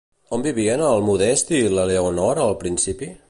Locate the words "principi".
2.65-3.17